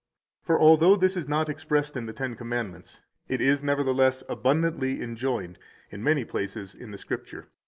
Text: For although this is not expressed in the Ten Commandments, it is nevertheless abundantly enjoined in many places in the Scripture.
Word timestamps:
For 0.41 0.59
although 0.59 0.95
this 0.95 1.15
is 1.15 1.27
not 1.27 1.47
expressed 1.47 1.95
in 1.95 2.07
the 2.07 2.11
Ten 2.11 2.33
Commandments, 2.33 3.01
it 3.27 3.39
is 3.39 3.61
nevertheless 3.61 4.23
abundantly 4.27 4.99
enjoined 4.99 5.59
in 5.91 6.01
many 6.03 6.25
places 6.25 6.73
in 6.73 6.89
the 6.89 6.97
Scripture. 6.97 7.49